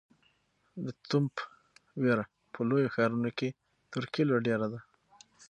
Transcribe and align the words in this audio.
د 0.85 0.87
تومت 1.09 1.35
وېره 2.01 2.25
په 2.53 2.59
لویو 2.69 2.93
ښارونو 2.95 3.29
کې 3.37 3.49
تر 3.91 4.03
کلیو 4.13 4.43
ډېره 4.47 4.67
ده. 4.73 4.79